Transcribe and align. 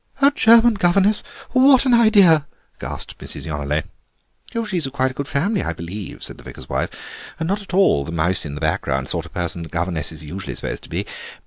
"A 0.19 0.31
German 0.31 0.73
governess! 0.73 1.21
What 1.51 1.85
an 1.85 1.93
idea!" 1.93 2.47
gasped 2.79 3.19
Mrs. 3.19 3.45
Yonelet. 3.45 3.85
"She's 4.67 4.87
of 4.87 4.93
quite 4.93 5.13
good 5.13 5.27
family, 5.27 5.61
I 5.61 5.73
believe," 5.73 6.23
said 6.23 6.39
the 6.39 6.43
vicar's 6.43 6.67
wife, 6.67 6.89
"and 7.39 7.47
not 7.47 7.61
at 7.61 7.71
all 7.75 8.03
the 8.03 8.11
mouse 8.11 8.43
in 8.43 8.55
the 8.55 8.61
back 8.61 8.81
ground 8.81 9.09
sort 9.09 9.27
of 9.27 9.33
person 9.35 9.61
that 9.61 9.71
governesses 9.71 10.23
are 10.23 10.25
usually 10.25 10.55
supposed 10.55 10.81
to 10.81 10.89
be. 10.89 11.05